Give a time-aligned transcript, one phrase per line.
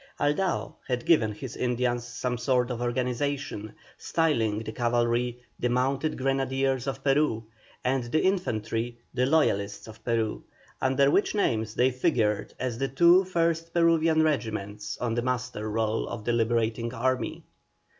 [0.19, 6.87] Aldao had given his Indians some sort of organization, styling the cavalry "The Mounted Grenadiers
[6.87, 7.43] of Peru,"
[7.83, 10.41] and the infantry, "The Loyalists of Peru,"
[10.81, 16.07] under which names they figured as the two first Peruvian regiments on the muster roll
[16.07, 17.43] of the liberating army.